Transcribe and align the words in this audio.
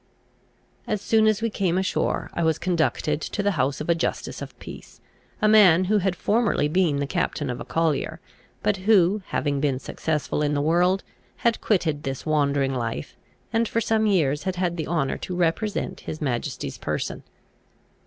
As 0.87 0.99
soon 0.99 1.27
as 1.27 1.43
we 1.43 1.51
came 1.51 1.77
ashore, 1.77 2.31
I 2.33 2.41
was 2.41 2.57
conducted 2.57 3.21
to 3.21 3.43
the 3.43 3.51
house 3.51 3.79
of 3.79 3.87
a 3.87 3.93
justice 3.93 4.41
of 4.41 4.57
peace, 4.57 4.99
a 5.43 5.47
man 5.47 5.83
who 5.83 5.99
had 5.99 6.15
formerly 6.15 6.67
been 6.67 6.97
the 6.97 7.05
captain 7.05 7.51
of 7.51 7.59
a 7.59 7.65
collier, 7.65 8.19
but 8.63 8.77
who, 8.77 9.21
having 9.27 9.59
been 9.59 9.77
successful 9.77 10.41
in 10.41 10.55
the 10.55 10.59
world, 10.59 11.03
had 11.45 11.61
quitted 11.61 12.01
this 12.01 12.25
wandering 12.25 12.73
life, 12.73 13.15
and 13.53 13.67
for 13.67 13.79
some 13.79 14.07
years 14.07 14.41
had 14.41 14.55
had 14.55 14.75
the 14.75 14.87
honour 14.87 15.19
to 15.19 15.35
represent 15.35 15.99
his 15.99 16.19
majesty's 16.19 16.79
person. 16.79 17.21